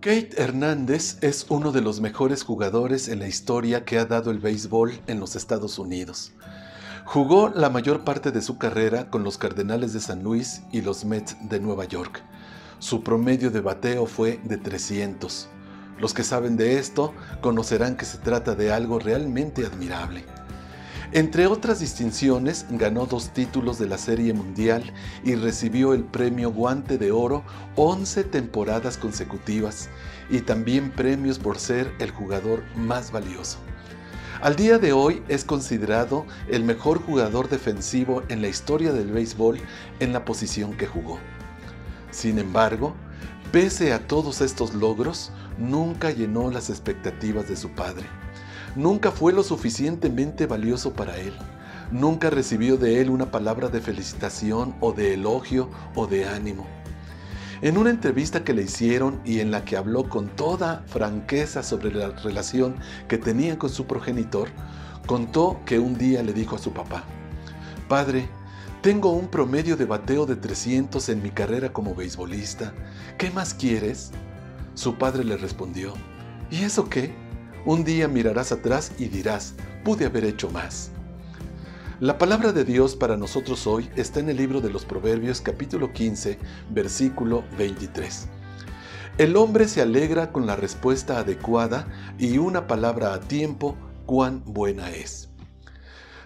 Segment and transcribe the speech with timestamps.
[0.00, 4.38] Kate Hernández es uno de los mejores jugadores en la historia que ha dado el
[4.38, 6.32] béisbol en los Estados Unidos.
[7.04, 11.04] Jugó la mayor parte de su carrera con los Cardenales de San Luis y los
[11.04, 12.22] Mets de Nueva York.
[12.78, 15.48] Su promedio de bateo fue de 300.
[15.98, 17.12] Los que saben de esto
[17.42, 20.24] conocerán que se trata de algo realmente admirable.
[21.12, 24.92] Entre otras distinciones, ganó dos títulos de la Serie Mundial
[25.24, 27.42] y recibió el premio Guante de Oro
[27.74, 29.88] 11 temporadas consecutivas
[30.30, 33.58] y también premios por ser el jugador más valioso.
[34.40, 39.58] Al día de hoy es considerado el mejor jugador defensivo en la historia del béisbol
[39.98, 41.18] en la posición que jugó.
[42.12, 42.94] Sin embargo,
[43.50, 48.06] pese a todos estos logros, nunca llenó las expectativas de su padre
[48.76, 51.34] nunca fue lo suficientemente valioso para él.
[51.90, 56.66] Nunca recibió de él una palabra de felicitación o de elogio o de ánimo.
[57.62, 61.92] En una entrevista que le hicieron y en la que habló con toda franqueza sobre
[61.92, 64.48] la relación que tenía con su progenitor,
[65.06, 67.04] contó que un día le dijo a su papá,
[67.88, 68.28] Padre,
[68.82, 72.72] tengo un promedio de bateo de 300 en mi carrera como beisbolista.
[73.18, 74.10] ¿Qué más quieres?
[74.74, 75.92] Su padre le respondió,
[76.50, 77.12] ¿y eso qué?
[77.66, 80.92] Un día mirarás atrás y dirás, pude haber hecho más.
[82.00, 85.92] La palabra de Dios para nosotros hoy está en el libro de los Proverbios capítulo
[85.92, 86.38] 15,
[86.70, 88.28] versículo 23.
[89.18, 91.86] El hombre se alegra con la respuesta adecuada
[92.18, 95.28] y una palabra a tiempo, cuán buena es.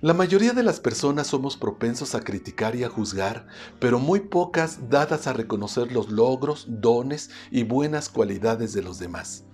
[0.00, 3.46] La mayoría de las personas somos propensos a criticar y a juzgar,
[3.78, 9.44] pero muy pocas dadas a reconocer los logros, dones y buenas cualidades de los demás.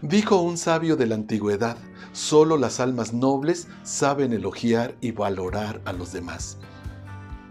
[0.00, 1.76] Dijo un sabio de la antigüedad,
[2.12, 6.58] solo las almas nobles saben elogiar y valorar a los demás.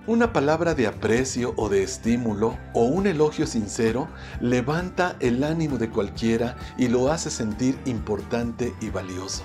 [0.08, 4.08] Una palabra de aprecio o de estímulo o un elogio sincero
[4.40, 9.44] levanta el ánimo de cualquiera y lo hace sentir importante y valioso.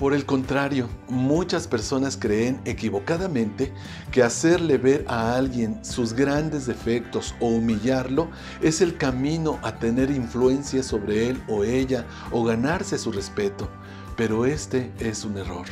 [0.00, 3.70] Por el contrario, muchas personas creen equivocadamente
[4.10, 8.30] que hacerle ver a alguien sus grandes defectos o humillarlo
[8.62, 13.68] es el camino a tener influencia sobre él o ella o ganarse su respeto,
[14.16, 15.66] pero este es un error.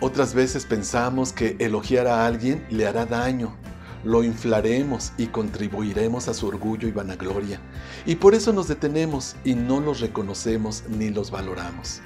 [0.00, 3.54] Otras veces pensamos que elogiar a alguien le hará daño,
[4.02, 7.60] lo inflaremos y contribuiremos a su orgullo y vanagloria,
[8.04, 12.02] y por eso nos detenemos y no los reconocemos ni los valoramos.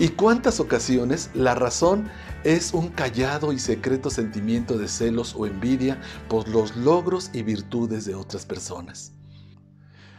[0.00, 2.08] ¿Y cuántas ocasiones la razón
[2.44, 8.04] es un callado y secreto sentimiento de celos o envidia por los logros y virtudes
[8.04, 9.12] de otras personas?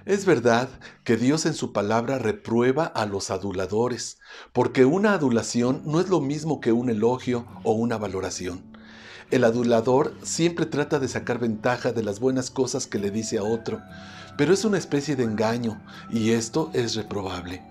[0.06, 0.68] Es verdad
[1.06, 4.18] que Dios en su palabra reprueba a los aduladores,
[4.52, 8.78] porque una adulación no es lo mismo que un elogio o una valoración.
[9.32, 13.44] El adulador siempre trata de sacar ventaja de las buenas cosas que le dice a
[13.44, 13.80] otro,
[14.38, 17.64] pero es una especie de engaño y esto es reprobable.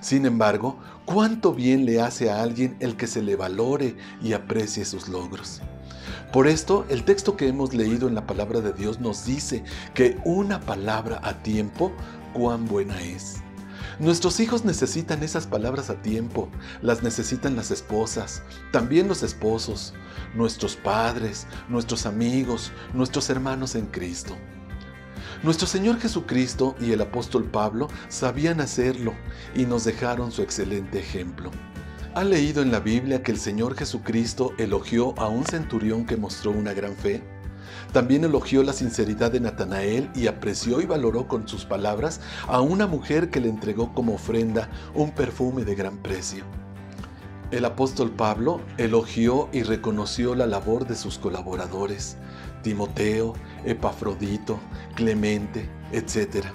[0.00, 4.84] Sin embargo, cuánto bien le hace a alguien el que se le valore y aprecie
[4.84, 5.60] sus logros.
[6.32, 10.18] Por esto, el texto que hemos leído en la palabra de Dios nos dice que
[10.24, 11.92] una palabra a tiempo,
[12.32, 13.36] cuán buena es.
[14.00, 16.48] Nuestros hijos necesitan esas palabras a tiempo,
[16.82, 19.94] las necesitan las esposas, también los esposos,
[20.34, 24.36] nuestros padres, nuestros amigos, nuestros hermanos en Cristo.
[25.44, 29.12] Nuestro Señor Jesucristo y el apóstol Pablo sabían hacerlo
[29.54, 31.50] y nos dejaron su excelente ejemplo.
[32.14, 36.50] ¿Ha leído en la Biblia que el Señor Jesucristo elogió a un centurión que mostró
[36.50, 37.22] una gran fe?
[37.92, 42.86] También elogió la sinceridad de Natanael y apreció y valoró con sus palabras a una
[42.86, 46.63] mujer que le entregó como ofrenda un perfume de gran precio.
[47.54, 52.16] El apóstol Pablo elogió y reconoció la labor de sus colaboradores,
[52.64, 53.34] Timoteo,
[53.64, 54.58] Epafrodito,
[54.96, 56.46] Clemente, etc.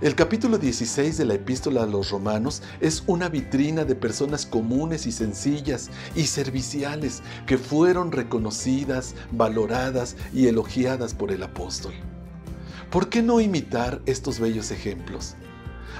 [0.00, 5.04] El capítulo 16 de la epístola a los romanos es una vitrina de personas comunes
[5.04, 11.92] y sencillas y serviciales que fueron reconocidas, valoradas y elogiadas por el apóstol.
[12.92, 15.34] ¿Por qué no imitar estos bellos ejemplos?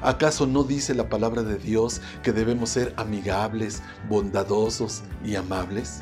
[0.03, 6.01] ¿Acaso no dice la palabra de Dios que debemos ser amigables, bondadosos y amables?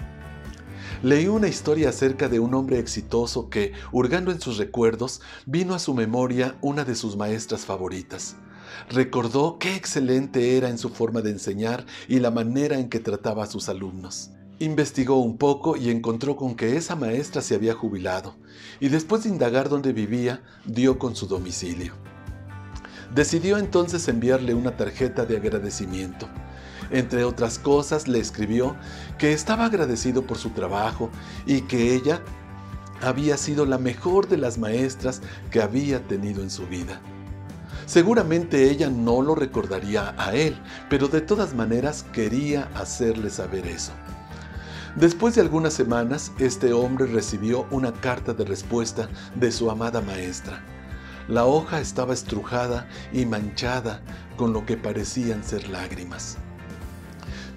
[1.02, 5.80] Leí una historia acerca de un hombre exitoso que, hurgando en sus recuerdos, vino a
[5.80, 8.36] su memoria una de sus maestras favoritas.
[8.88, 13.44] Recordó qué excelente era en su forma de enseñar y la manera en que trataba
[13.44, 14.30] a sus alumnos.
[14.60, 18.36] Investigó un poco y encontró con que esa maestra se había jubilado,
[18.78, 21.94] y después de indagar dónde vivía, dio con su domicilio.
[23.14, 26.28] Decidió entonces enviarle una tarjeta de agradecimiento.
[26.90, 28.76] Entre otras cosas, le escribió
[29.18, 31.10] que estaba agradecido por su trabajo
[31.46, 32.20] y que ella
[33.02, 37.00] había sido la mejor de las maestras que había tenido en su vida.
[37.86, 40.60] Seguramente ella no lo recordaría a él,
[40.90, 43.92] pero de todas maneras quería hacerle saber eso.
[44.96, 50.62] Después de algunas semanas, este hombre recibió una carta de respuesta de su amada maestra.
[51.28, 54.00] La hoja estaba estrujada y manchada
[54.38, 56.38] con lo que parecían ser lágrimas.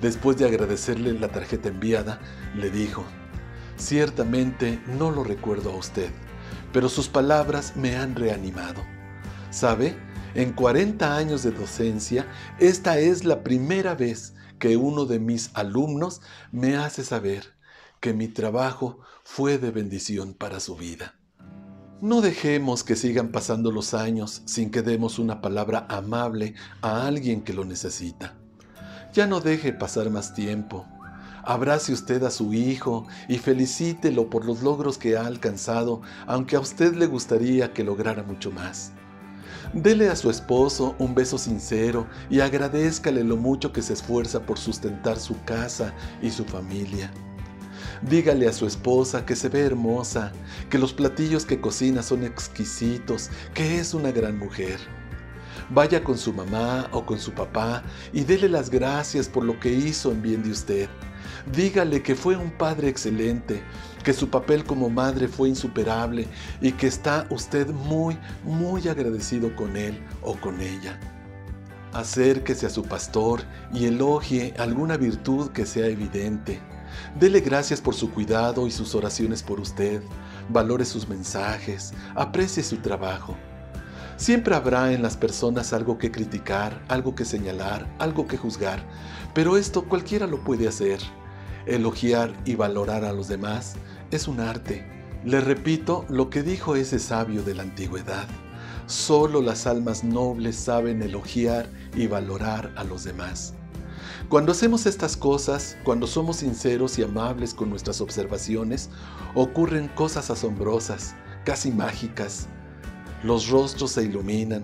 [0.02, 2.20] Después de agradecerle la tarjeta enviada,
[2.54, 3.06] le dijo,
[3.78, 6.12] Ciertamente no lo recuerdo a usted,
[6.74, 8.84] pero sus palabras me han reanimado.
[9.52, 9.96] ¿Sabe?
[10.36, 12.28] En 40 años de docencia,
[12.60, 16.22] esta es la primera vez que uno de mis alumnos
[16.52, 17.54] me hace saber
[18.02, 21.16] que mi trabajo fue de bendición para su vida.
[22.02, 27.42] No dejemos que sigan pasando los años sin que demos una palabra amable a alguien
[27.44, 28.34] que lo necesita.
[29.14, 30.88] Ya no deje pasar más tiempo.
[31.44, 36.60] Abrace usted a su hijo y felicítelo por los logros que ha alcanzado, aunque a
[36.60, 38.94] usted le gustaría que lograra mucho más.
[39.72, 44.58] Dele a su esposo un beso sincero y agradézcale lo mucho que se esfuerza por
[44.58, 47.12] sustentar su casa y su familia.
[48.02, 50.32] Dígale a su esposa que se ve hermosa,
[50.72, 54.80] que los platillos que cocina son exquisitos, que es una gran mujer.
[55.70, 59.72] Vaya con su mamá o con su papá y dele las gracias por lo que
[59.72, 60.90] hizo en bien de usted.
[61.54, 63.62] Dígale que fue un padre excelente,
[64.04, 66.28] que su papel como madre fue insuperable
[66.60, 71.00] y que está usted muy, muy agradecido con él o con ella.
[71.94, 73.44] Acérquese a su pastor
[73.74, 76.71] y elogie alguna virtud que sea evidente.
[77.20, 80.02] Dele gracias por su cuidado y sus oraciones por usted.
[80.50, 83.36] Valore sus mensajes, aprecie su trabajo.
[84.18, 88.86] Siempre habrá en las personas algo que criticar, algo que señalar, algo que juzgar,
[89.34, 91.00] pero esto cualquiera lo puede hacer.
[91.66, 93.76] Elogiar y valorar a los demás
[94.12, 94.86] es un arte.
[95.24, 98.28] Le repito lo que dijo ese sabio de la antigüedad.
[98.86, 103.54] Solo las almas nobles saben elogiar y valorar a los demás.
[104.32, 108.90] Cuando hacemos estas cosas, cuando somos sinceros y amables con nuestras observaciones,
[109.36, 112.48] ocurren cosas asombrosas, casi mágicas.
[113.26, 114.64] Los rostros se iluminan,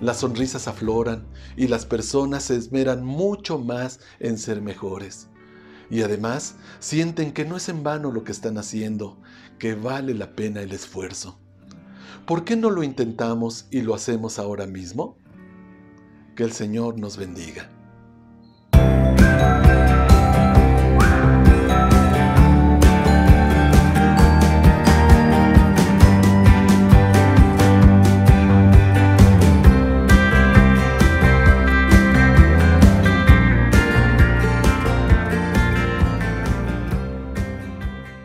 [0.00, 5.28] las sonrisas afloran y las personas se esmeran mucho más en ser mejores
[5.90, 9.22] y además sienten que no es en vano lo que están haciendo,
[9.60, 11.38] que vale la pena el esfuerzo.
[12.26, 15.16] ¿Por qué no lo intentamos y lo hacemos ahora mismo?
[16.34, 17.70] Que el Señor nos bendiga.